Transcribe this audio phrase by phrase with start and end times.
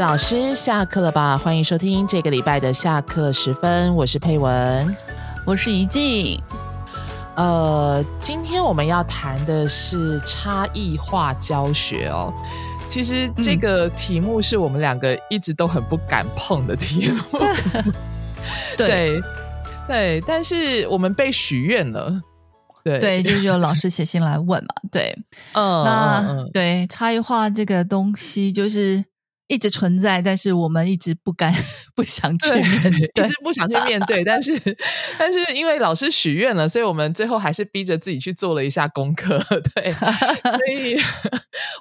[0.00, 1.36] 老师下课了吧？
[1.36, 4.96] 欢迎收听这个礼拜的下课时分，我是佩文，
[5.44, 6.40] 我是怡静。
[7.36, 12.32] 呃，今天我们要谈的是差异化教学哦。
[12.88, 17.38] 其实这个题目是我们两个一直都很不敢碰的题目。
[18.78, 19.20] 对
[19.86, 22.22] 对，但是我们被许愿了。
[22.82, 24.68] 对对，就是有老师写信来问嘛。
[24.90, 25.14] 对，
[25.52, 29.04] 嗯，那对差异化这个东西就是。
[29.50, 31.52] 一直存在，但是我们一直不敢、
[31.96, 34.22] 不想去面对， 一直不想去面对。
[34.22, 34.56] 但是，
[35.18, 39.40] 但是因为老师许愿了，所以我们最后还是逼着自己去做了一下功课。
[39.74, 40.96] 对，所以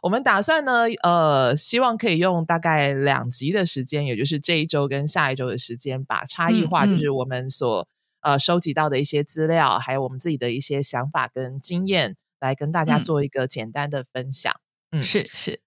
[0.01, 7.87] 我们打算呢，呃，希望可以用大概两集的时间，也就是这一周跟下一周的时间，把差异化，就是我们所
[8.21, 14.51] 呃收集到的一些资料，还有我们自己的一些想法跟经验，来跟大家做一个简单的分享。
[14.91, 15.51] 嗯，是是。
[15.51, 15.61] 是，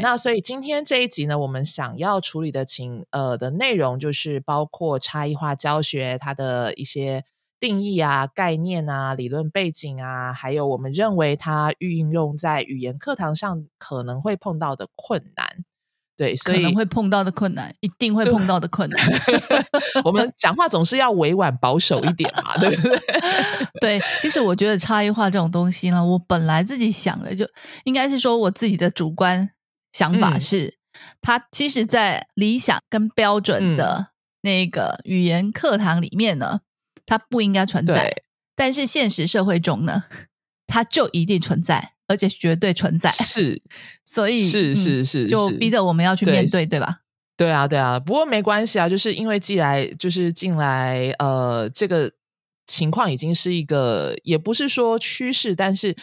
[0.00, 7.24] 那所以今天这一集呢，我们想要处理的情呃的内容，就是包括差异化教学它的一些
[7.58, 15.64] 定义啊、概念啊、理论背景啊，还有我们认为它运用在语言课堂上可能会碰到的困难。
[16.16, 19.04] 对，可能会碰到的困难，一定会碰到的困难。
[20.04, 22.98] 我们讲话总是要委婉保守一点嘛，对不对？
[23.98, 27.44] 对，其实我觉得差异化这种东西呢，我本来自己想的就
[27.82, 29.50] 应该是说我自己的主观。
[29.94, 30.76] 想法是，
[31.22, 34.08] 它其实，在理想跟标准的
[34.40, 36.62] 那个语言课堂里面呢，
[37.06, 38.12] 它不应该存在。
[38.56, 40.04] 但是现实社会中呢，
[40.66, 43.08] 它就一定存在，而且绝对存在。
[43.22, 43.62] 是，
[44.04, 47.02] 所以是是是，就逼着我们要去面对，对吧？
[47.36, 48.00] 对啊，对啊。
[48.00, 52.10] 不过没关系啊，就是因为既来就是进来，呃，这个
[52.66, 55.94] 情况已经是一个，也不是说趋势，但是。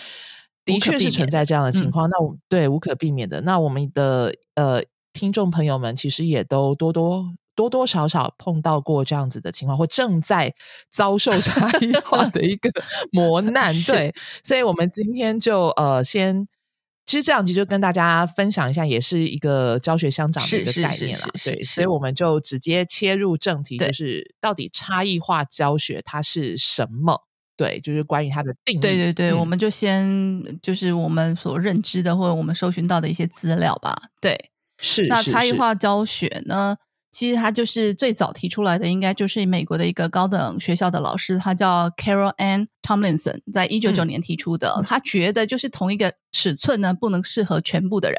[0.64, 3.42] 的确是存在这样的情况，那我对无可避免的。
[3.42, 10.54] 那我们的呃听众朋友们，其实也都多多多多少少碰到过这样子的情况，或正在
[10.92, 12.70] 遭受差异化的一个
[13.12, 13.74] 磨难。
[13.88, 14.14] 对，
[14.44, 16.48] 所以我们今天就呃先，
[17.06, 21.28] 其实这两集就跟大家分享一下，也是一个教学相长的一个概念了。
[21.44, 27.24] 对，所以我们就直接切入正题，就是到底差异化教学它是什么？
[27.58, 28.82] 对，就是关于它的定义。
[28.82, 33.96] 对对对，我们就先就是我们所认知的或者我们搜寻到的一些资料吧。
[34.20, 36.78] 对，是那差异化教学呢，
[37.12, 44.82] 其实它就是最早提出来的，应该就是美国的一个高等学校的老师，他叫 Carol Ann Tomlinson，在一九九年提出的。
[44.86, 48.18] 他觉得就是同一个尺寸呢，不能适合全部的人，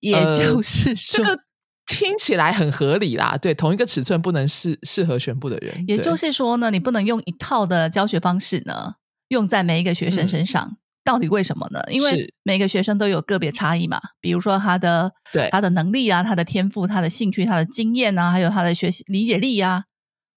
[0.00, 1.40] 也就 是这个。
[1.86, 5.84] 听起来很合理啦，对，同一个尺寸不能适适合全部的人。
[5.86, 8.94] 也就是说呢，你不能用一套的教学方式呢，
[9.28, 10.78] 用在每一个学生身上。
[11.04, 11.82] 到底为什么呢？
[11.90, 19.84] 因为每个学生都有个别差异嘛，比如说他的对他的能力啊，他的天赋，他的兴趣，他的经验啊，还有他的学习理解力啊，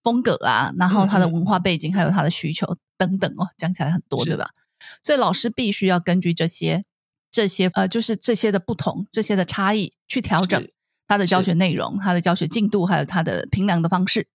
[0.04, 4.50] 风格啊，然后他的文化背景，还有他的需求等等哦，讲起来很多，对吧？
[5.02, 6.84] 所以老师必须要根据这些
[7.32, 10.68] 这些呃，就是这些的不同，这些的差异去调整。
[11.08, 14.28] 他的教学内容、他的教学进度，还有他的评量的方式，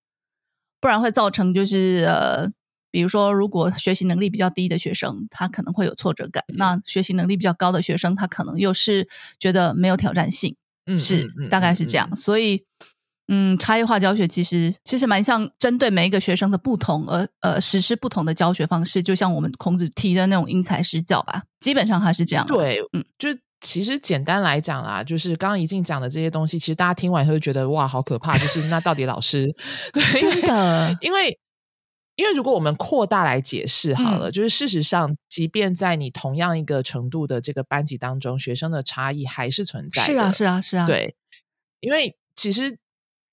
[0.80, 2.48] 不然会造成就是呃，
[2.90, 9.06] 比如说，如果学习能力比较低的学生，他可能会有挫折感；那学习能力比较高的学生，他可能又是
[9.38, 10.56] 觉得没有挑战性，
[10.86, 12.16] 嗯是大概是这样。
[12.16, 12.64] 所以，
[13.28, 22.46] 嗯，差异化教学其实其实蛮像针对每一个学生的不同而呃实施不同的教学方式，就像我们孔子提的那种因材施教吧，基本上还是这样。
[22.46, 23.38] 对，嗯，就是。
[23.62, 28.36] 其实简单来讲啦，就是刚刚一静讲的这些东西，其实大家听完以后就觉得哇，好可怕！
[28.36, 29.46] 就是那到底老师
[30.18, 30.98] 真的？
[31.00, 31.38] 因为
[32.16, 40.02] 因为如果我们扩大来解释好了，就是事实上，即便在你同样一个程度的这个班级当中，学生的差异还是存在。
[40.02, 40.84] 是啊，是啊，是啊。
[40.84, 41.14] 对，
[41.78, 42.76] 因为其实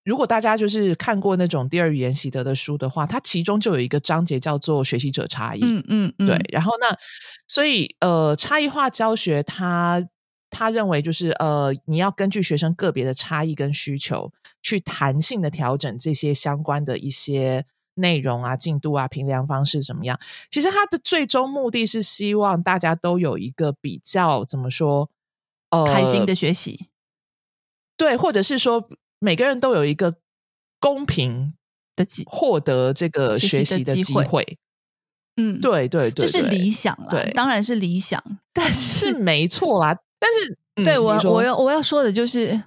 [0.06, 5.62] 如果大家就是看过那种第二语言习得的书的话，它其中就有一个章节叫做学习者差异。
[5.64, 6.40] 嗯嗯，对。
[6.52, 6.96] 然后那
[7.48, 10.08] 所以呃，差异化教学它。
[10.50, 14.32] 他认为，就是呃，你要根据学生个别的差异跟需求，
[14.62, 17.66] 去弹性的调整这些相关的一些
[17.96, 20.20] 内容啊、进度啊、评量方式怎么样？
[20.50, 25.10] 其实他的最终目的是希望大家都有一个比较怎么说，
[25.70, 26.88] 呃，开心的学习，
[27.96, 30.16] 对，或者是说每个人都有一个
[30.80, 31.54] 公平
[31.96, 34.58] 的机获得这个学习的机会。
[35.36, 38.22] 嗯，对对对，这是理想啦，对，当然是理想，
[38.52, 39.98] 但 是没错啦。
[40.20, 42.62] 但是，对我我要我要说的就是，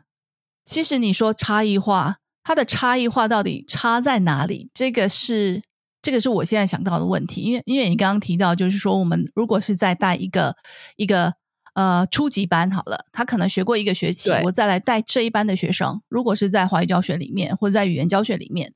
[0.64, 4.70] 其实你说差异化，它的差异化到底差在哪里？
[4.72, 5.62] 这个是
[6.00, 7.43] 这个是我现在想到的问题。
[7.43, 10.56] 因为因为你刚刚提到，就是说我们如果是在带一个
[10.96, 11.34] 一个
[11.75, 16.00] 呃初级班好了，他可能学过一个学期，我再来带这一班的学生。
[16.08, 18.72] 如果是在华语教学里面或者在语言教学里面，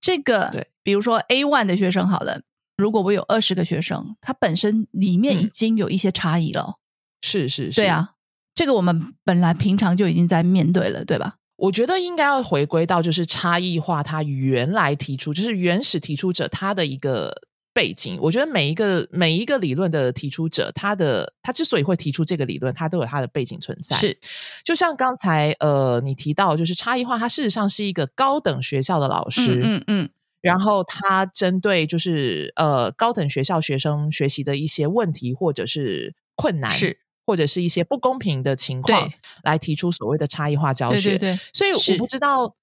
[0.00, 2.42] 这个比如说 A one 的学生好了，
[2.76, 6.76] 如果我有二十个学生，他本身里面已嗯经有一些差异了。
[7.22, 7.86] 是是是，对。
[7.86, 8.10] 啊，
[8.54, 11.36] 这个我们本来平常就已经在面对了，对吧？
[11.56, 17.32] 我觉得应该要回归到就是差异化，它原来提出就是原始提出者他的一个
[17.72, 18.18] 背景。
[18.20, 23.94] 我觉得每一个每一个理论的提出者，他的他之所以会提出这个理论，他都有他的背景存在。
[23.96, 24.18] 是，
[24.64, 30.10] 就像刚才呃你提到，就是差异化，它事实上是一个高等学校的老师，嗯嗯嗯，
[30.40, 39.10] 然后他针对就是呃高等学校学生学习的一些问题或者是困难，是或者是一些不公平的情况，
[39.44, 41.10] 来提出所谓的差异化教学。
[41.10, 42.54] 对对对，所以我不知道，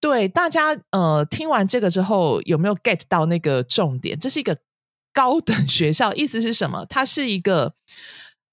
[0.00, 4.18] 对大家呃听完这个之后有没有 get 到那个重点？
[4.18, 4.58] 这是一个
[5.12, 6.84] 高等学校，意思是什么？
[6.86, 7.74] 它是一个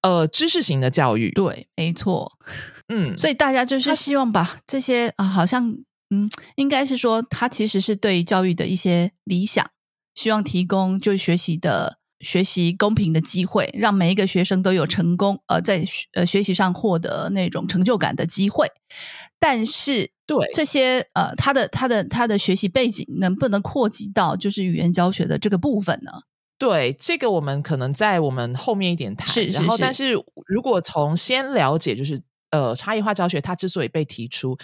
[0.02, 1.30] 呃知识型的教育。
[1.30, 2.38] 对，没错。
[2.92, 5.76] 嗯，所以大家就是希望把这些啊，好像
[6.10, 9.70] 嗯，应该是说，它其实是对教育的一些理想，
[10.12, 18.70] 希望提供就学习的学习公平的机会，让每一个学生都有成功呃在学呃学习上获得那种成就感的机会。
[19.38, 26.12] 但是对这些呃，他的他的他的学习背景能不能扩及到就是语言教学的这个部分呢？
[26.58, 29.26] 对，这个我们可能在我们后面一点谈。
[29.26, 30.12] 是是然后，但是
[30.46, 32.20] 如果从先了解，就是
[32.50, 34.58] 呃，差异化教学它之所以被提出，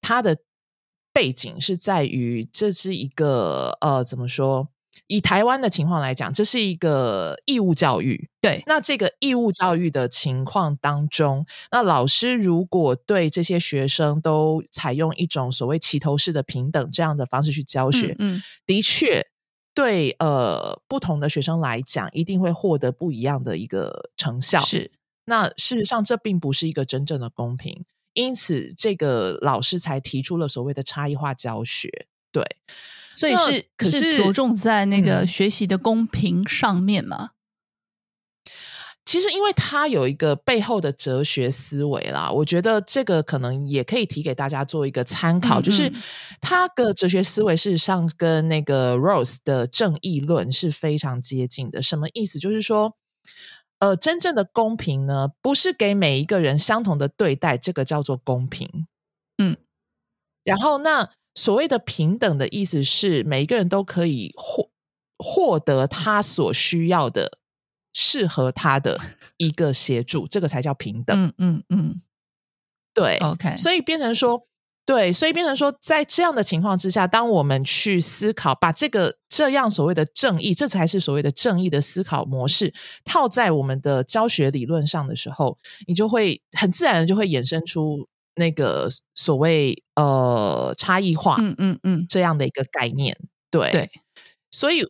[0.00, 0.38] 它的
[1.12, 4.68] 背景是在于这是一个呃，怎么说？
[5.06, 8.28] 以台湾的情况来讲，这是一个义务教育。
[8.40, 19.26] 对，那这个义务教育的情况当中，那老师如果对这些学生都采用一种所谓齐头式的平等这样的方式去教学，嗯嗯的确
[19.74, 24.60] 对呃不同的学生来讲，一定会获得不一样的一个成效。
[24.60, 24.90] 是
[25.26, 27.84] 那事实上，这并不是一个真正的公平，
[28.14, 32.06] 因此这个老师才提出了所谓的差异化教学。
[32.34, 32.44] 对，
[33.16, 37.30] 所以是可是着重在那个嗯学习的公平上面嘛？
[39.04, 45.94] 其实因为它有一个背后的哲学思维啦，我觉得这个可能也可以提给大家做一个参考，嗯就是嗯
[46.40, 51.80] 它的哲学思维事实上跟那个 Rose 的正义论是非常接近的。
[51.80, 52.40] 什么意思？
[52.40, 52.96] 就是说。
[53.80, 58.86] 呃，真正的公平呢，不是给每一个人相同的对待，这个叫做公平。
[59.36, 59.58] 嗯，
[60.42, 64.70] 然后那所谓的平等的意思是，每一个人都可以获
[65.18, 67.38] 获得他所需要的、
[67.92, 68.98] 适合他的
[69.36, 71.26] 一个协助，这个才叫平等。
[71.26, 72.02] 嗯嗯嗯
[72.92, 74.46] 对，OK，所以变成说，
[74.86, 82.72] 对，所以变成说，在这样的情况之下，当我们去思考，把这个这样所谓的正义，这才是所谓的正义的思考模式，
[83.04, 85.58] 套在我们的教学理论上的时候，
[85.88, 93.16] 你就会很自然的就会衍生出那个所谓呃差异化嗯嗯嗯，这样的一个概念。
[93.50, 93.90] 对对，
[94.50, 94.84] 所以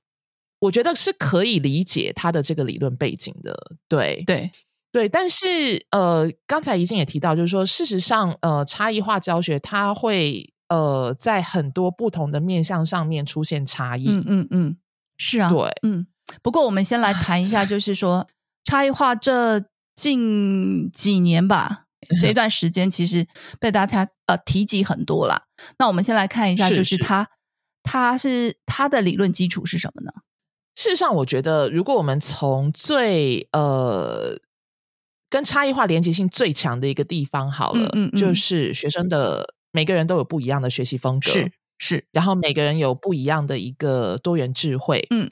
[0.61, 3.55] 我觉得是可以理解他的这个理论背景的。
[3.88, 4.50] 对，对，
[4.91, 14.06] 对，但是呃，刚才怡静也提到，就是说，事实上，呃，差异化教学它会呃在很多不同的面向上面出现差异。
[14.08, 14.76] 嗯嗯嗯，
[15.19, 16.06] 是啊，对，嗯。
[16.43, 18.26] 不过我们先来谈一下， 就是说
[18.64, 19.62] 差异化这
[19.94, 21.84] 近几年吧，
[22.20, 23.27] 这一段时间其实
[23.58, 25.43] 被大家呃提及很多啦。
[25.79, 27.29] 那我们先来看一下，就是他
[27.82, 30.13] 他是他的理论基础是什么呢？
[30.77, 34.37] 事实上，我觉得如果我们从最呃
[35.31, 41.31] 跟差异化连接性最强的一个地方好了，嗯嗯嗯就是学生的每个人都有不一样的学习风格，
[41.84, 45.06] 是是，然后每个人有不一样的一个多元智慧。
[45.10, 45.29] 嗯，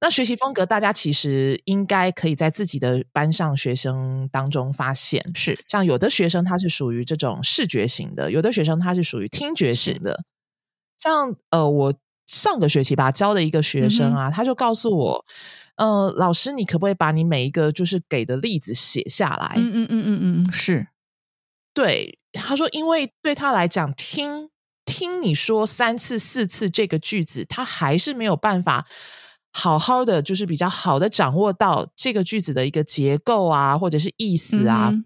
[0.00, 5.24] 那学习风格，大家其实应该可以在自己的班上学生当中发现。
[5.34, 10.24] 是像有的学生他是属于这种视觉型的，有的学生他是属于听觉型的。
[10.98, 11.94] 像呃，我
[12.26, 15.24] 上个学期吧教的一个学生啊，他就告诉我，
[15.76, 19.54] 呃，老师，你可不可以把你每一个就是给的例子写下来？
[19.56, 20.88] 嗯嗯嗯嗯嗯嗯，是
[21.74, 24.48] 对，他说，因为对他来讲，听
[25.02, 28.86] 听你说三次四次这个句子，他还是没有办法
[29.52, 34.90] 好好的，就是比较好的掌握到这个句子的一个结构啊，或者是意思啊。
[34.92, 35.04] 嗯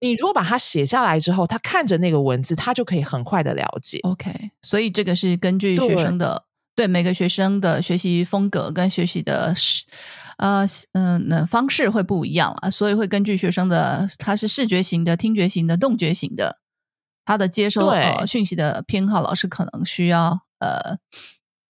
[0.00, 3.98] 你如果把它写下来之后，他看着那个文字，他就可以很快的了解。
[4.02, 6.44] OK，所以这个是根据学生的
[6.76, 9.86] 对每个学生的学习风格跟学习的视
[10.36, 16.58] 呃嗯那、方式会不一样啊，所以会根据学生的他是视觉型的、听觉型的、动觉型的，
[17.24, 17.90] 他的接收
[18.26, 20.98] 讯息的偏好，老师可能需要呃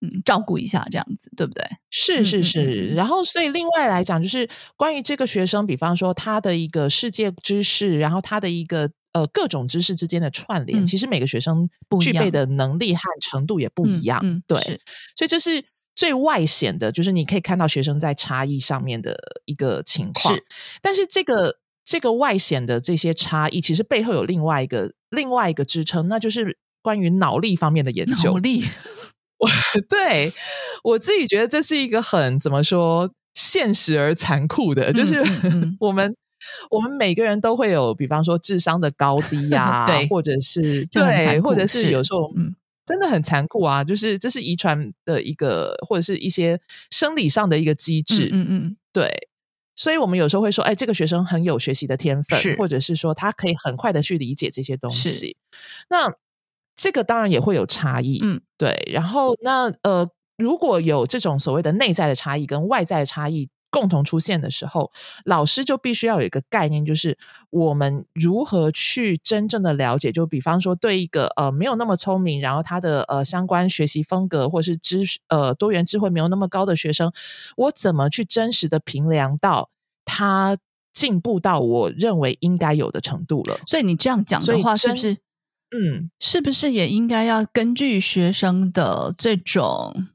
[0.01, 1.65] 嗯照顾一下，这样子对不对？
[1.91, 2.89] 是是是。
[2.95, 11.69] 然后，所以另外来讲，就是关于这个学生，比方说他的一个世界知识，然后他的一个呃各种知识之间的串联，其实每个学生
[12.01, 14.21] 具备的能力和程度也不一样。
[14.47, 14.59] 对，
[15.17, 20.37] 所以这是最外显的，就是你可以看到学生在差异上面的一个情况。
[20.83, 21.59] 但是这个。
[21.85, 28.33] 这个外显的这些差异，其实背后有另外一个另外一个支撑，那就是关于脑力方面的研究。
[28.33, 28.65] 脑力，
[29.39, 29.49] 我
[29.89, 30.33] 对
[30.83, 35.23] 我自己觉得这是一个很怎么说现实而残酷的，就是
[35.79, 36.17] 我们
[36.71, 42.55] 我们每个人都会有，比方说智商的高低呀， 对，或者是对，或者是有时候嗯，
[42.87, 46.59] 真的很残酷啊，就是这是遗传的一个，或者是一些
[46.91, 49.29] 生理上的一个机制，嗯嗯，对。
[49.75, 55.37] 所以，我们有时候会说，哎，这个学生很有学习的天分，或者是说他可以很快的去理解这些东西。
[55.89, 56.13] 那
[56.77, 58.89] 这个当然也会有差异，嗯，对。
[58.93, 63.51] 然后，那呃，如果有这种所谓的内在的差异跟外在的差异。
[63.75, 64.93] 共同出现的时候，
[65.25, 67.19] 老师就必须要有一个概念，就是
[67.51, 70.13] 我们如何去真正的了解。
[70.13, 77.13] 就比方说，对一个呃没有那么聪明，然后他的呃相关学习风格或是知呃多元智慧没有那么高的学生，
[77.57, 79.71] 我怎么去真实的评量到
[80.05, 80.57] 他
[80.93, 83.59] 进步到我认为应该有的程度了？
[83.67, 85.15] 所以你这样讲的话，是不是？
[85.77, 90.07] 嗯，是不是也应该要根据学生的这种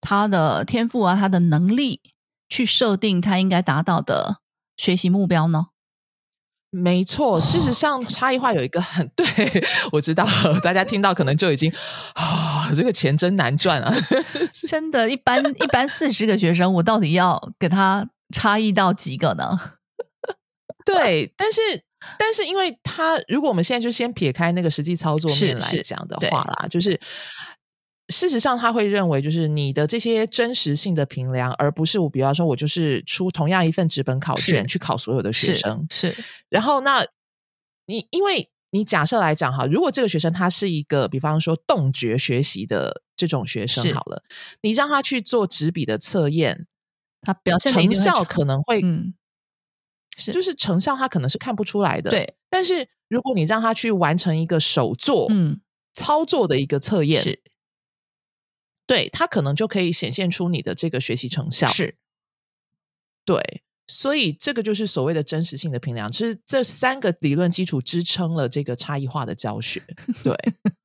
[0.00, 2.00] 他的天赋啊，他的能力？
[2.48, 4.38] 去设定他应该达到的
[4.76, 5.66] 学习目标呢？
[6.70, 9.24] 没错，事实上差异化有一个很 对
[9.92, 10.26] 我知道，
[10.62, 11.72] 大家听到可能就已经
[12.14, 13.94] 啊，这个钱真难赚啊！
[14.68, 19.58] 真的，一般一般四十个学生，我到底要给他差异到几个呢？
[20.84, 21.60] 对，但是
[22.18, 27.00] 但是，因为他如果我们现在就先撇开那个实际操作面来讲的话啦，就是。
[28.08, 35.84] 事实上，他会认为就是你的这些真实性的评量，而不是我，比方说，我就是出同样一份纸本考卷去考所有的学生。
[35.90, 36.14] 是，
[36.48, 37.04] 然后那
[37.86, 44.22] 你因为你假设来讲哈，如果这个学生他是一个比方说动觉学习的这种学生，好了，
[44.60, 46.68] 你让他去做纸笔的测验，
[47.22, 49.14] 他表现成效可能会，嗯，
[50.16, 52.10] 是，就是成效他可能是看不出来的。
[52.10, 55.60] 对，但是如果你让他去完成一个手作，嗯，
[55.92, 57.42] 操作的一个测验是。
[58.86, 61.96] 对他可能就可以显现出你的这个学习成效，是，
[63.24, 69.82] 对，所以这个就是所谓的真实性的评量，其实这三个理论基础支撑了这个差异化的教学。
[70.22, 70.32] 对，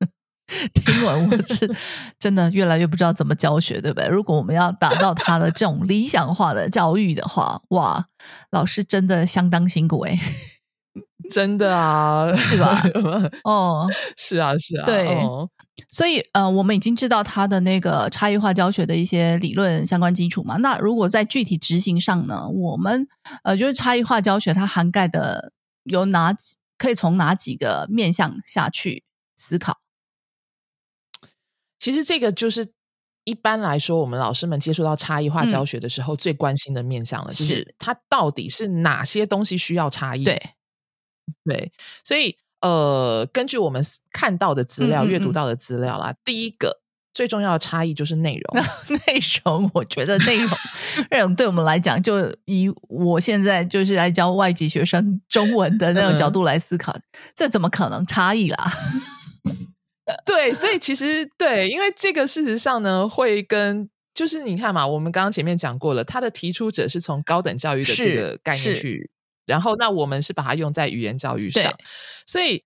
[0.74, 1.72] 听完我是
[2.18, 4.08] 真的越来越不知道怎么教学，对不对？
[4.08, 8.08] 如果我们要达到他的这种理想化的教育的话，哇，
[8.50, 10.18] 老师真的相当辛苦哎，
[11.30, 12.82] 真的啊，是吧？
[13.44, 15.06] 哦，是啊，是啊，对。
[15.94, 20.56] 所以，呃，我们已经知道它的那个差异化教学的一些理论相关基础嘛。
[20.56, 23.06] 那如果在具体执行上呢，我们
[23.44, 25.52] 呃，就是差异化教学它涵盖的
[25.84, 29.04] 有哪几，可以从哪几个面向下去
[29.36, 29.80] 思考？
[31.78, 32.72] 其实这个就是
[33.24, 40.24] 一般来说，我们老师们接触到差异化教学的时候最关心的面向了，就是它到底是哪些东西需要差异？
[40.24, 40.40] 对，
[41.44, 41.70] 对，
[42.02, 42.38] 所以。
[42.62, 46.80] 呃，根据我们看到的资料、阅读到的资料啦，第一个
[47.12, 48.64] 最重要的差异就是内容。
[49.06, 50.48] 内容，我觉得内容
[51.10, 56.96] 内容对我们来讲，就以我现在就是来教外籍学生中文的那种角度来思考，
[57.34, 58.72] 这怎么可能差异啦？
[60.24, 69.10] 对，所以其实对，因为这个事实上呢，会跟就是你看嘛，我们刚刚前面讲过了，他的提出者是从高等教育的这个概念去。
[69.46, 71.72] 然后，那我们是把它用在语言教育上，
[72.26, 72.64] 所以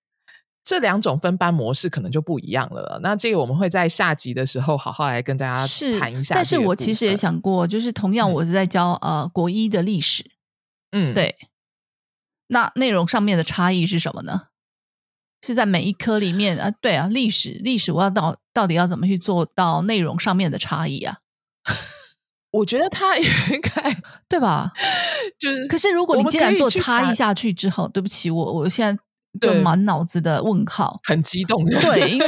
[0.63, 2.99] 这两种分班模式可能就不一样了。
[3.01, 6.35] 那这个我们会在下集的时候好好来跟大家谈一下。
[6.35, 10.23] 但是我其实也想过，就是同样我是在教呃国一的历史，
[10.91, 11.35] 嗯，对。
[12.49, 14.47] 那内容上面的差异是什么呢？
[15.45, 16.71] 是在每一科里面啊？
[16.81, 21.17] 对啊，历史历史我要到到底要怎么去做到内容上面的差异啊？
[22.51, 23.95] 我觉得他 应该
[24.27, 24.71] 对吧？
[25.37, 29.03] 就是，可是如果你既然做差异下去之后，对不起，我我现在
[29.39, 31.63] 就满脑子的问号，很激动。
[31.65, 32.27] 对，因为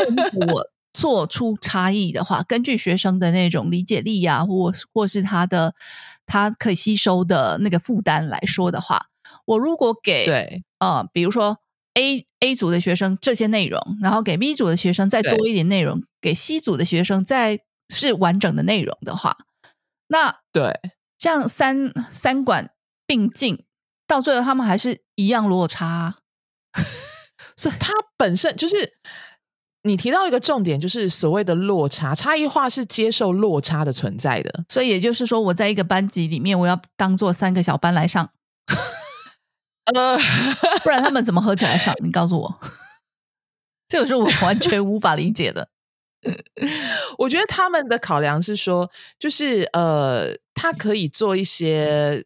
[0.53, 5.73] 我 做出差异的话，根据学生的那种理解力呀，或或是他的
[6.25, 9.05] 他可以吸收的那个负担来说的话，
[9.45, 11.57] 我如果给对呃，比如说
[11.93, 17.59] A A 组的学生这些内容，然后给 B 组的学生再多一点内容，给 C 组的学生再
[17.89, 19.37] 是完整的内容的话。
[20.11, 20.73] 那对，
[21.17, 22.71] 这样三三管
[23.05, 23.63] 并进，
[24.05, 26.17] 到最后他们还是一样落差，
[27.55, 28.97] 所以它本身就是
[29.83, 34.65] 你提到一个重点，就是所谓的落差，差异化是接受落差的存在的。
[34.67, 38.31] 所以也就是说，我在一个班级里面，我要当做三个小班来上，
[39.93, 40.17] 呃，
[40.83, 41.93] 不然他们怎么合起来上？
[42.03, 42.59] 你告诉我，
[43.87, 45.69] 这个是我完全无法理解的。
[47.19, 52.25] 我觉得他们的考量是说，就是呃，他可以做一些。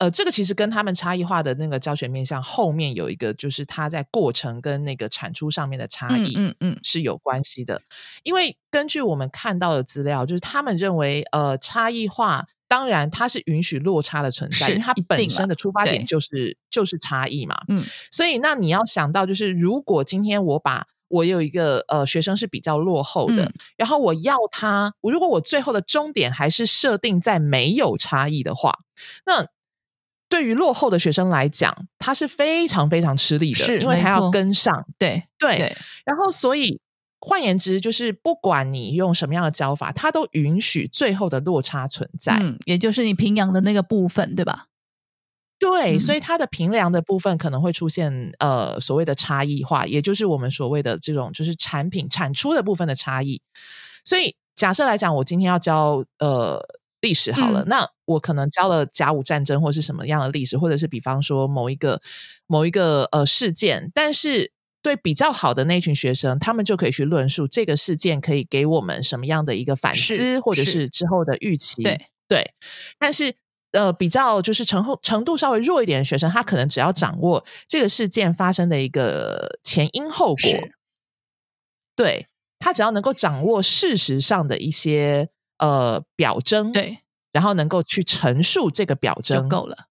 [0.00, 7.82] 呃，这个其实跟他们差异化的那个教学面向后面有一个，就是他在过程跟那个产出上面的差异，嗯嗯，是有关系的。
[8.22, 17.84] 因为根据我们看到的资料，就是他们认为，呃，差异化当然它是允许落差的存在，因为它本身的出发点就是就是差异嘛，嗯。
[18.12, 28.78] 所以那你要想到，就是如果今天我把我有一个呃学生是比较落后的，然后我要他，我如果我最后的终点还是设定在没有差异的话，
[29.26, 29.46] 那
[30.28, 34.84] 对于落后的学生来讲，他是非常非常吃力的，因为他要跟上。
[34.98, 35.74] 对对，
[36.04, 36.78] 然后所以
[37.20, 42.38] 换言之，就是不管你用什么样的教法，他都允许最后的落差存在。
[42.42, 44.66] 嗯，也就是你平阳的那个部分，对吧？
[45.58, 53.42] 对，所以它的平量的部分可能会出现呃所谓的差异化，也就是我们所谓的这种就是产品产出的部分的差异。
[54.04, 56.64] 所以假设来讲，我今天要教呃。
[57.00, 62.02] 历史好了，那我可能教了甲午战争或是什么样的历史，或者是比方说某一个
[62.48, 64.50] 某一个呃事件，但是
[64.82, 71.84] 对比较好的那群学生，他们就可以去论述这个事件可以给我们什么样的一个反思，或者是之后的预期。
[71.84, 72.52] 对对，
[72.98, 73.32] 但是
[73.72, 80.50] 呃，比较就是程后程度稍微弱一点的学生，他可能只要掌握这个事件发生的一个前因后果，
[81.94, 82.26] 对
[82.58, 85.28] 他只要能够掌握事实上的一些。
[85.60, 87.00] 呃，表征对，
[87.32, 89.88] 然后能够去陈述这个表征就够了，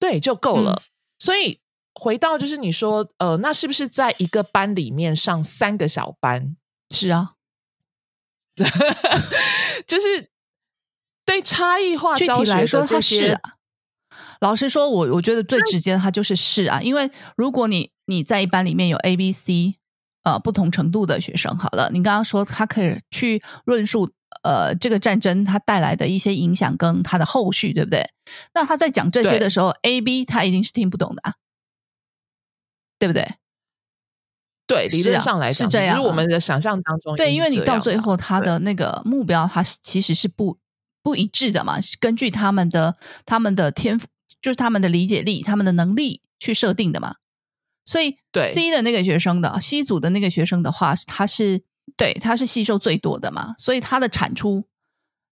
[0.00, 0.82] 对，就够了。
[1.20, 1.60] 所以
[1.94, 6.56] 回到就是你说，呃，那是不是在一个班里面上三个小班？
[6.92, 7.34] 是啊，
[9.86, 10.30] 就是
[11.26, 13.38] 对差异化具体来说，它是。
[14.40, 19.76] 老实说，我我觉得最直接的，它就是是啊，因为如果你你在一班里面有 A、B、C
[20.22, 24.10] 呃不同程度的学生，好了，你刚刚说他可以去论述。
[24.42, 28.10] 呃，这个战争它带来的一些影响跟它的后续，对不对？
[28.54, 31.34] 那他在讲这些的时候，A、B 他一定是听不懂的，啊，
[32.98, 33.26] 对不对？
[34.66, 35.96] 对，理论上来讲是这样。
[35.96, 40.58] 是我们的想象当中，对，因为你到最后他的那个目标，它其实是不
[41.06, 41.78] 不一致的嘛。
[42.00, 44.08] 根据他们的他们的天赋，
[44.42, 47.14] 就是他们的理解力、他们的能力去设定的嘛。
[47.84, 51.62] 所以，C 的那个学生的 C 组的那个学生的话，他是。
[51.96, 54.64] 对，他是吸收最多的嘛，所以他的产出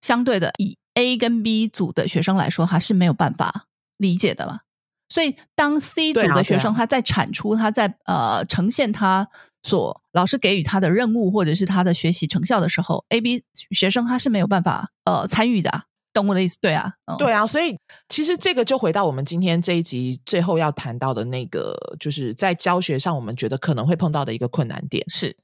[0.01, 4.61] 相对的，以 A 跟 B 组的学生来说，还是没有办法理解的嘛。
[5.09, 9.29] 所以当 C 组的学生他在产出，他在呃呈现他
[9.65, 16.57] 所老师给予他的任务或者是他的学习成效的时候，A、B 学生他是没有办法呃参与的，懂我的意思？
[16.61, 17.77] 对啊，对啊，所以
[18.09, 25.35] 其实这个就回到我们今天这一集最后要谈到的那个，就是在教学上我们觉得可能会碰到的一个困难点是。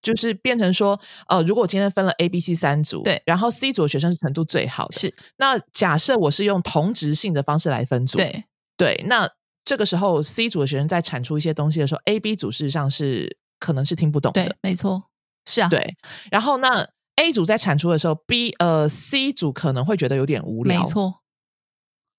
[0.00, 5.12] 就是变成说，呃，如果我今天分了 A、B、C 三组，对，然后 C 组的学生是程度最好的，是。
[5.38, 8.44] 那假设我是用同质性的方式来分组，对，
[8.76, 9.28] 对，那
[9.68, 15.10] 这个时候 C 组的学生在产出一些东西的时候，A、B 组事实上是可能是听不懂的，没错，
[15.44, 15.94] 是啊，对。
[16.30, 21.20] 然后那 A 组在产出的时候，B 呃 C 组可能会觉得有点无聊，没错，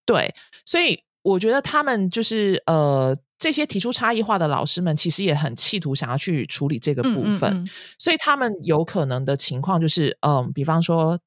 [0.06, 0.36] 对。
[0.64, 3.18] 所以我觉得他们就是呃。
[3.42, 7.66] 这些提出差异化的老师们，其实也很企图想要去处理这个部分，
[7.98, 11.18] 所以他们有可能的情况就是，嗯，比方说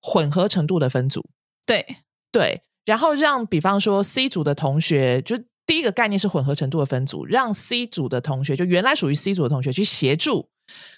[0.00, 1.28] 混合程度的分组，
[1.66, 1.84] 对
[2.32, 5.36] 对，然后让比方说 C 组的同学，就
[5.68, 10.48] 第一个概念是混合程度的分组，让 C 组的同学，就原来属于 C 组的同学去协助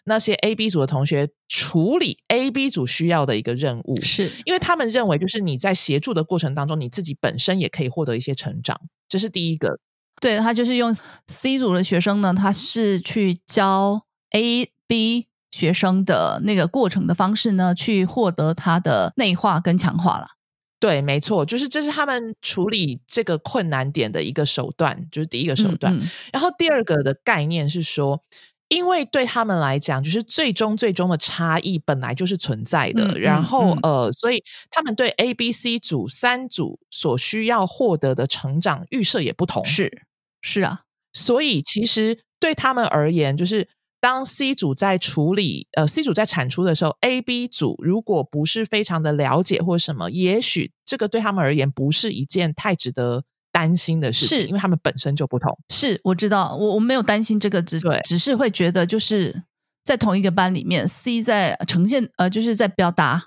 [0.05, 9.81] 那些 A、B 组的同学处理 A、B 组需要的一个任务，是因为他们认为，就是你在协助的过程当中，你自己本身也可以获得一些成长，这是第一个。
[10.21, 20.29] 对他就是用 C 组的学生呢，他是去教 A、B 学生的那个过程的方式呢，去获得他的内化跟强化了。
[20.81, 25.97] 对，没错，就是这是他们处理这个困难点的一个手段，就是第一个手段。
[26.33, 28.23] 然后第二个的概念是说，
[28.69, 33.19] 因为对他们来讲，就是最终最终的差异本来就是存在的。
[33.19, 39.63] 然后呃，所以他们对 A、B、C 组三组所需要获得的成长预设也不同。
[39.65, 40.07] 是。
[40.41, 43.69] 是啊，所以其实对他们而言，就是
[44.01, 55.59] 当 C 组在处理呃 C 组在产出的时候，A、B 组如果不是非常的了解或什么，也许这个对他们而言不是一件太值得担心的事情，因为他们本身就不同。
[55.69, 59.45] 是，我知道，我我没有担心这个，只只是会觉得就是
[59.85, 63.25] 在同一个班里面，C 在呈现呃，就是在表达、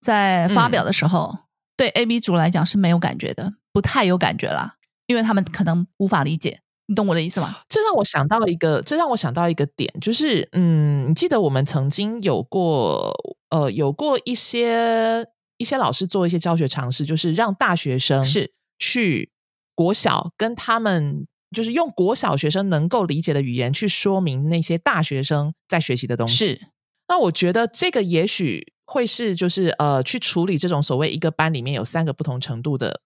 [0.00, 1.38] 在发表的时候，
[1.76, 6.60] 对 A、B 组来讲是没有感觉的，不太有感觉啦，因为他们可能无法理解。
[6.88, 7.60] 你懂我的意思吗？
[7.68, 13.14] 这让我想到一个，这让我想到一个点，就是嗯，你记得我们曾经有过
[13.50, 15.24] 呃，有过一些
[15.58, 19.30] 一些老师做一些教学尝试，就是让大学生是去
[19.74, 21.26] 国小跟他们。
[21.56, 26.44] 就是用国小学生能够理解的语言去说明那些大学生在学习的东西。
[26.44, 26.60] 是，
[27.08, 33.00] 那我觉得这个也许会是，就是呃，去处理这种所谓一个班里面有三个不同程度的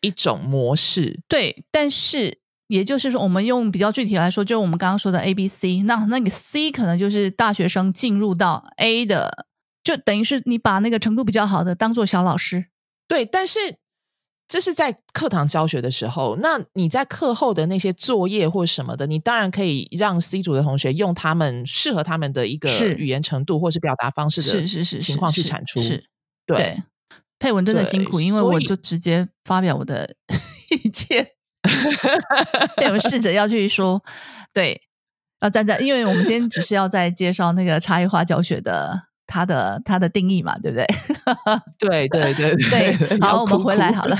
[0.00, 1.18] 一种模式。
[1.26, 9.46] 对，但是也就是说，我们用比较具体来说，就是我们刚刚说的 A、B、C，那那个 C 可能就是大学生进入到 A 的，
[9.82, 12.66] 就等于是你把那个程度比较好的当做小老师。
[13.08, 13.58] 对，但是。
[14.50, 24.64] 这是在课堂教学的时候，那你在课后的那些作业或什么的，你当然可以让 C 组的同学用他们适合他们的一个语言程度或是表达方式的
[24.98, 25.82] 情况去产出。
[25.82, 26.02] 是，
[26.46, 26.82] 对。
[27.38, 30.14] 佩文真的辛苦，因为我就直接发表我的
[30.82, 31.32] 意见。
[32.76, 34.02] 佩文试着要去说，
[34.52, 34.80] 对，
[35.40, 39.08] 要站在，因为我们今天只是要在介绍那个差异化教学的。
[39.30, 40.86] 它的它的定义嘛，对不对？
[41.78, 42.96] 对对对对。
[43.20, 44.16] 好，我们回来好了。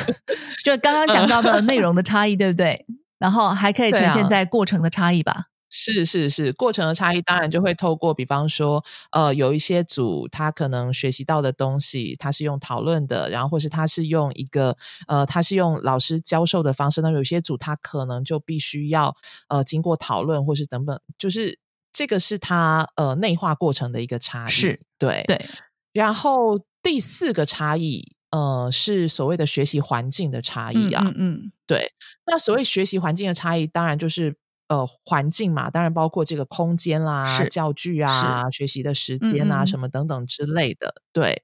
[0.63, 2.85] 就刚刚讲到的内容的差异，对不对？
[3.19, 5.45] 然后还可以呈现在过程的差异吧？
[5.71, 14.77] 是是是，过程的差异当然就会透过，比方说，呃，有一些组他可能学习到的东西，他是用讨论的，然后或是他是用一个
[15.07, 17.01] 呃，他是用老师教授的方式。
[17.01, 19.15] 那有些组他可能就必须要
[19.49, 21.59] 呃经过讨论，或是等等，就是。
[21.91, 25.47] 这个是他呃内化过程的一个差异，是对对。
[25.93, 31.91] 然后第四个差异，呃，是所谓的学习环境的差异啊，嗯，对。
[32.27, 34.37] 那所谓学习环境的差异，当然就是
[34.69, 40.95] 呃环境嘛，当然包括这个空间啦、教具啊、学习的时间啊什么等等之类的。
[41.13, 41.43] 对。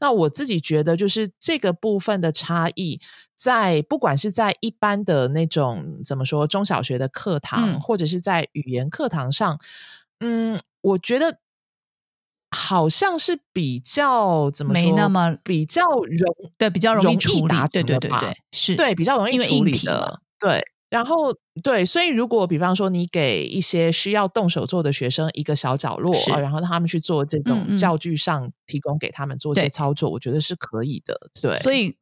[0.00, 3.00] 那我自己觉得，就是这个部分的差异，
[3.34, 9.58] 在不管是在一般的那种怎么说中小学的课堂，或者是在语言课堂上。
[10.20, 11.38] 嗯，我觉得
[12.50, 20.62] 好像是比较怎么没那么比较容对比较容易处理，对对对对，是对比较容易处理的，对。
[20.96, 31.14] 然后对，所以如果比方说你给一些需要动手做的学生一个小角落啊，然后他们去做这种教具上提供给他们做一些操作，我觉得是可以的。
[31.40, 31.96] 对，所以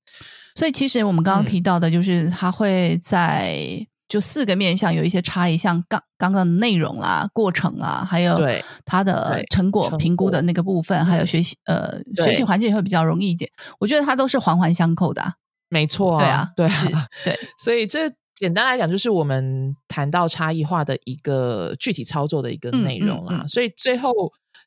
[0.54, 3.86] 所以其实我们刚刚提到的就是他会在。
[4.06, 13.50] 就四个面向有一些差异，像刚刚刚的内容啦、过程啊，还有对它的成果评估的那个部分，还有学习呃学习环境也会比较容易一点。
[13.80, 15.24] 我觉得它都是环环相扣的，
[15.70, 16.86] 没错，对啊，对是，
[17.24, 17.34] 对。
[17.58, 23.44] 所以这简单来讲，就是我们谈到差异化的一个具体操作的一个内容啦。
[23.48, 24.12] 所以最后，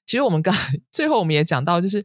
[0.05, 0.53] 其实我们刚
[0.91, 2.03] 最后我们也讲到，就是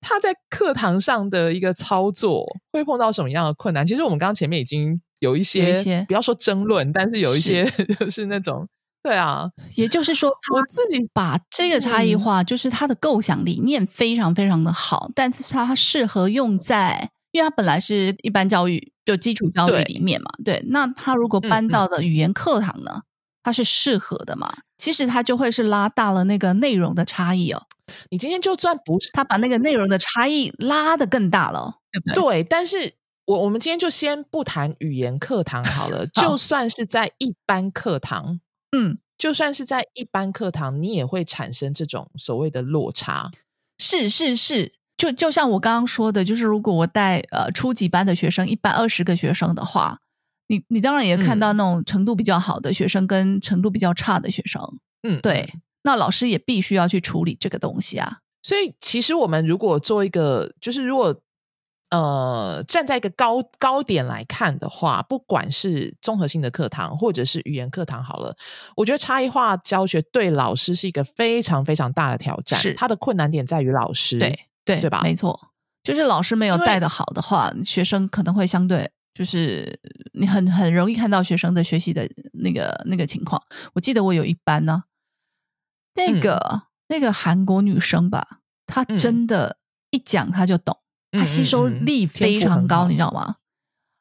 [0.00, 3.86] 他在课堂上的一个操作会碰到什么样的困难。
[3.86, 5.00] 其实我们刚刚前面已经。
[5.20, 7.62] 有一些，不要说争论，但是有一些
[8.00, 8.66] 就是那种，
[9.02, 23.02] 对啊，也就是说，我自己把这个差异化，就是他的构想理念非常非常的好，但是它适合用在，因为它本来是一般教育就基础教育里面嘛，对，那他如果搬到的语言课堂呢，
[23.42, 24.52] 它是适合的嘛？
[24.78, 27.62] 其实它就会是拉大了那个内容的差异哦。
[28.10, 32.42] 你今天就算不是他把那个内容的差异拉的更大了，对不对？
[32.42, 32.92] 对，但是。
[33.26, 38.40] 我我们今天就先不谈语言课堂好了， 就算是在一般课堂，
[38.72, 43.30] 嗯，就算是在一般课堂，你也会产生这种所谓的落差。
[43.78, 49.98] 是是是，就就像我刚刚说的，就是如果我带呃初级班的学生，一般二十个学生的话，
[50.48, 54.62] 你你当然也看到那种程度比较好的学生跟程度比较差的学生，
[55.02, 58.18] 嗯，对，那老师也必须要去处理这个东西啊。
[58.42, 61.18] 所以其实我们如果做一个，就是如果。
[61.92, 68.36] 呃，站在一个高高点来看的话，不管是综合性的课堂或者是语言课堂，好了，
[68.76, 72.60] 我觉得差异化教学对老师是一个非常非常大的挑战。
[72.60, 75.00] 是它的困难点在于老师，对对对吧？
[75.02, 79.80] 没错，就是老师没有带的好的话，学生可能会相对就是
[80.12, 83.42] 你很很容易看到学生的学习的那个那个情况。
[83.74, 84.84] 我记得我有一班呢，
[85.94, 89.58] 那个那个韩国女生吧，她真的，
[89.90, 90.78] 一讲她就懂。
[91.12, 93.36] 她吸收力非常高，你知道吗？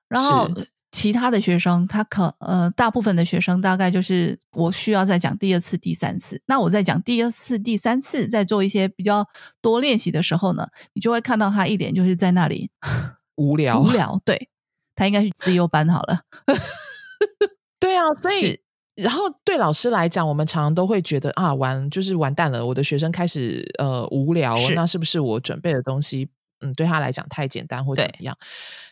[0.08, 0.50] 然后
[0.92, 6.42] 其他的学生，他可呃，大部分的学生大概就是我需要再讲第二次、第三次。
[6.48, 9.24] 那我在讲第二次、第三次，在做一些比较
[9.62, 12.72] 多练习的时候呢，你就会看到他一脸就是在那里
[13.38, 14.20] 无聊无聊。
[14.26, 14.50] 对
[14.96, 16.22] 他应该是自优班好了。
[17.80, 18.60] 对啊，所以
[18.96, 26.28] 然后对老师来讲，我们常常都会觉得啊，完就是完蛋了，我的学生开始呃无聊，那是不是我准备的东西
[26.62, 28.36] 嗯对他来讲太简单或怎么样？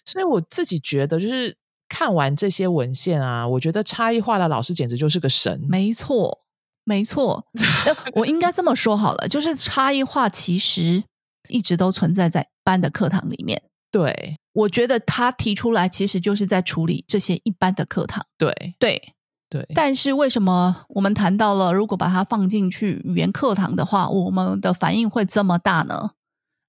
[0.05, 1.57] 所以我自己觉得，就是
[1.89, 5.59] 看完这些文献啊，我觉得差异化的老师简直就是个神。
[5.67, 6.39] 没错，
[6.83, 7.45] 没错，
[8.15, 11.03] 我应该这么说好了，就是差异化其实
[11.49, 13.63] 一直都存在在班的课堂里面。
[13.91, 18.25] 对，我觉得他提出来其实就是在处理这些一般的课堂。
[18.37, 19.13] 对，对。
[19.49, 26.09] 对，但是为什么我们谈到了，如果把它放进去语言课堂的话，我们的反应会这么大呢？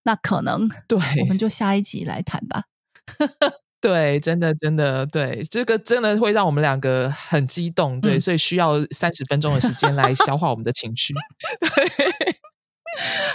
[0.05, 2.67] 那可能，对，我们就下一集来谈吧。
[3.81, 11.15] 对，真的，真的，对，这个真的会让我们两个很激动，对，所以需要三十分钟的时间来消化我们的情绪。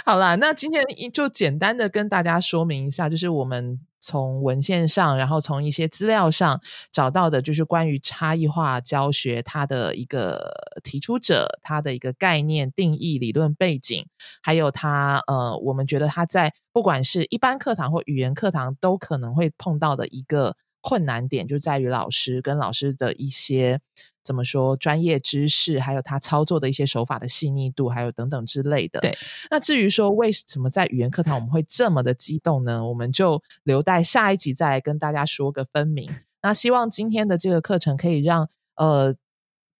[0.04, 3.80] 好啦，那今天就简单的跟大家说明一下，就是我们。
[4.06, 6.60] 从文献上，然后从一些资料上
[6.92, 14.04] 找到的，就是关于差异化教学它的一个提出者，它的一个概念定义、理论背景，
[14.42, 23.80] 还有他呃，我们觉得他在不管是一般课堂或语言课堂都可能会碰到的一个困难点，就在于老师跟老师的一些。
[24.24, 24.76] 怎么说？
[24.76, 28.98] 专业知识，还有他操作的一些手法的细腻度，还有等等之类的。
[29.00, 29.16] 对。
[29.50, 32.84] 那至于说为什么在语言课堂我们会这么的激动呢？
[32.88, 36.10] 我们就留待下一集再来跟大家说个分明。
[36.42, 39.14] 那希望今天的这个课程可以让呃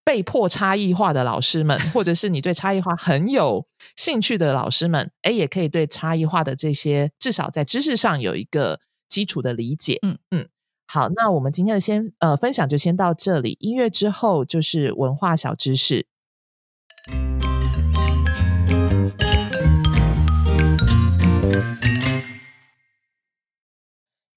[0.03, 9.97] 被迫差异化的老师们，或者是你对差异化很有兴趣的老师们，哎，也可以对差异化的这些至少在知识上有一个基础的理解。
[10.03, 10.47] 嗯嗯。
[10.87, 13.57] 好，那我们今天的先呃分享就先到这里。
[13.59, 16.07] 音乐之后就是文化小知识。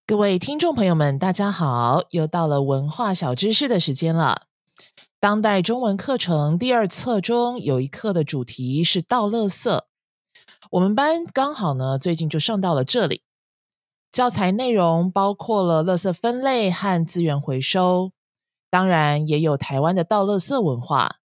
[0.07, 4.47] 各位听众朋友们，大家好，又到了文化小知识的时间了。
[5.21, 9.83] 当代中文课程第二册中有一课的主题是倒垃圾，
[10.71, 13.23] 我们班刚好呢最近就上到了这里。
[14.11, 18.12] 教材内容包括了垃圾分类和资源回收，
[18.71, 21.16] 当然也有台湾的倒垃圾文化。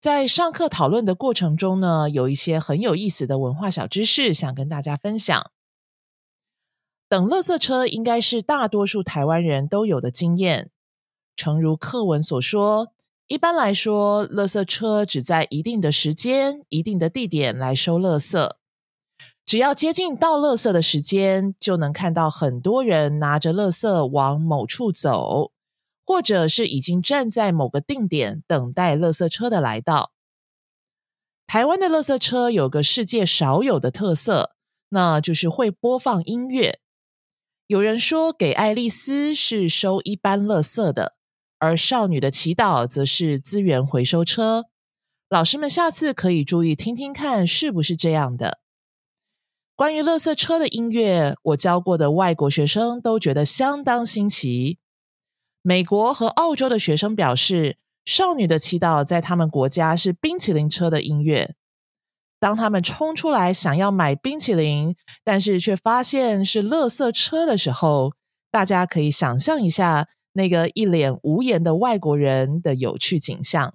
[0.00, 5.50] 在上课讨论的过程中呢，有一些很有意思的文化小知识想跟大家分享。
[7.08, 10.70] 等垃圾车应该是大多数台湾人都有的经验。
[11.34, 12.92] 诚如课文所说，
[13.28, 18.57] 一般来说，垃圾车只在一定的时间、一定的地点来收垃圾。
[19.48, 25.52] 只要接近到垃圾的时间，就能看到很多人拿着垃圾往某处走，
[26.04, 30.12] 或者是已经站在某个定点等待垃圾车的来到。
[31.46, 34.50] 台湾的垃圾车有个世界少有的特色，
[34.90, 36.80] 那就是会播放音乐。
[37.68, 41.14] 有人说，给爱丽丝是收一般垃圾的，
[41.58, 44.66] 而少女的祈祷则是资源回收车。
[45.30, 48.58] 老师们下次可以注意听听看，是不是这样的。
[49.78, 54.80] 关于垃圾车的音乐，我教过的外国学生都觉得相当新奇。
[55.62, 57.76] 美国和澳洲的学生表示，
[58.12, 61.54] 《少女的祈祷》在他们国家是冰淇淋车的音乐。
[62.40, 68.14] 当他们冲出来想要买冰淇淋，但是却发现是垃圾车的时候，
[68.50, 73.72] 大家可以想象一下那个一脸无言的外国人的有趣景象。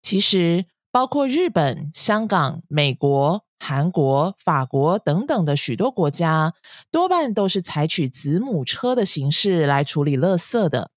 [0.00, 3.44] 其实，包括日本、香港、美国。
[3.62, 6.54] 韩国、法国等等的许多国家，
[6.90, 10.90] 多半都是采取子母车的形式来处理垃圾的。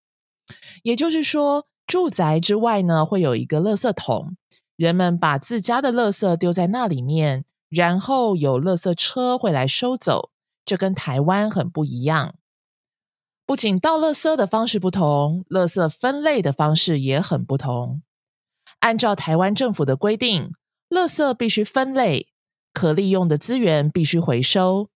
[0.84, 4.38] 也就是说，住宅之外呢，会有一个垃圾桶，
[4.78, 10.32] 人们把自家的垃圾丢在那里面，然后有垃圾车会来收走。
[10.66, 12.36] 这跟台湾很不一样。
[13.46, 18.02] 不仅倒垃圾的方式不同，垃圾分类的方式也很不同。
[18.80, 20.54] 按照台湾政府的规定，
[20.90, 22.33] 垃圾必须分类。
[22.74, 24.90] 可利用的资源必须回收。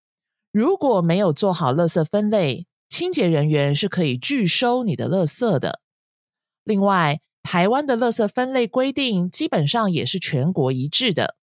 [0.50, 5.80] 如果没有做好垃圾分类，清洁人员是可以拒收你的垃圾的。
[6.64, 11.36] 另外，台湾的垃圾分类规定基本上也是全国一致的。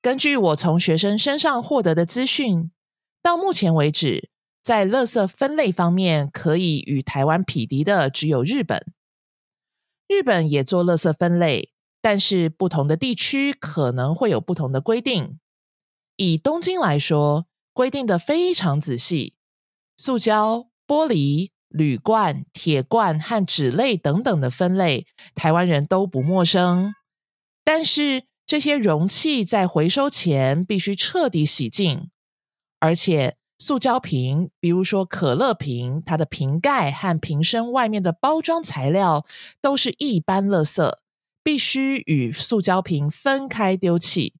[0.00, 2.70] 根据我从学生身上获得的资讯，
[3.22, 4.30] 到目前为止，
[4.62, 8.82] 在垃圾分类方面可以与台湾匹敌的只有日本。
[10.06, 11.73] 日本也做垃圾分类。
[12.04, 15.38] 但是不同的地区可能会有不同的规定。
[16.16, 19.36] 以东京来说，规定的非常仔细，
[19.96, 26.94] 塑胶、玻璃、铝罐、铁罐和纸类等等的分类，台湾人都不陌生。
[27.64, 32.10] 但是这些容器在回收前必须彻底洗净，
[32.80, 39.24] 而且塑胶瓶，比如说可乐瓶，它的瓶盖和瓶身外面的包装材料
[39.62, 40.98] 都是一般垃圾，
[41.44, 44.34] 必须与塑胶瓶分开丢弃。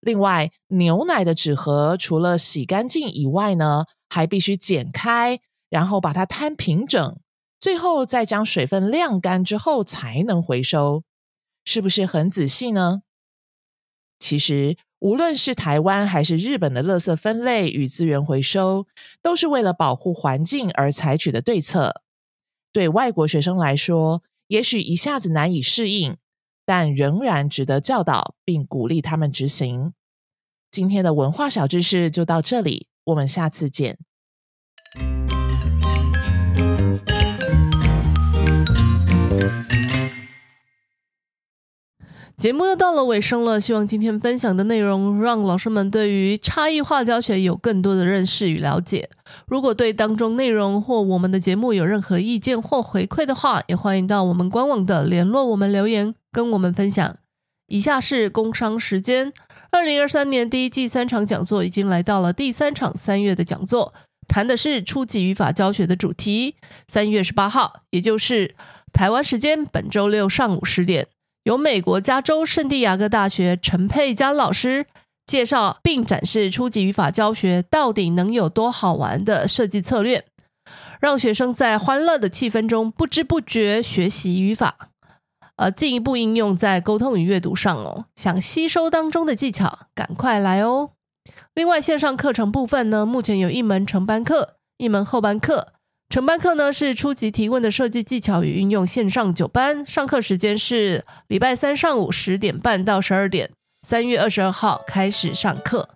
[0.00, 5.38] 另外，牛奶的纸盒除了洗干净以外呢，还必须剪开，
[5.70, 7.18] 然后把它摊平整，
[7.60, 11.04] 最后再将水分晾干之后才能回收。
[11.64, 13.02] 是不是很仔细呢？
[14.18, 18.88] 其实，无论是台湾还是日本的垃圾分类与资源回收，
[19.22, 22.02] 都是为了保护环境而采取的对策。
[22.72, 26.18] 对外国学生来说，也许一下子难以适应。
[26.64, 29.94] 但仍然值得教导并鼓励他们执行。
[30.70, 33.98] 今天的文化小知识就到这里，我们下次见。
[42.36, 49.08] 节目又到了尾声了，希望今天分享的内容让老师们对于差异化教学有更多的认识与了解。
[49.46, 57.16] 如果对当中内容或我们的节目有任何意见或回馈的话，也欢迎到我们官网的联络我们留言，跟我们分享。
[57.68, 59.32] 以下是工商时间：
[59.70, 63.94] 二零二三年第一季三场讲座已经来到了第三场三月的讲座，
[64.26, 66.56] 谈的是初级语法教学的主题。
[66.88, 68.56] 三月十八号，也就是
[68.92, 71.06] 台湾时间本周六上午十点。
[71.44, 74.86] 由美国加州圣地亚哥大学陈佩佳老师
[75.26, 80.24] 介绍并展示初级语法教学到底能有多好玩的设计策略，
[81.00, 84.90] 让学生在欢乐的气氛中不知不觉学习语法，
[85.56, 88.06] 呃，进一步应用在沟通与阅读上哦。
[88.14, 90.90] 想吸收当中的技巧，赶快来哦！
[91.54, 95.72] 另外，线上课程部分呢，目前有一门成班课，一门后班课。
[96.12, 103.48] 承班课呢是初级提问的设计技巧与运用线上九班，上课时间是礼拜三上午十点半到十二点，
[103.80, 105.88] 三月二十二号开始上课。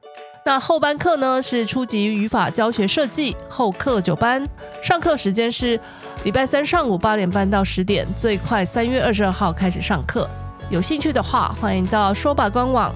[0.46, 4.48] 那后班课呢是初级语法教学设计后课九班，
[4.82, 5.78] 上课时间是
[6.24, 10.26] 礼拜三上午八点半到十点，最快三月二十二号开始上课。
[10.70, 12.90] 有兴趣的话，欢迎到说吧官网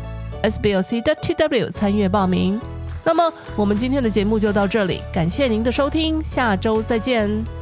[0.45, 2.59] sblc.tw 参阅报名。
[3.05, 7.60] 那么，我们今天的节目就到这里，感谢您的收听，下周再见。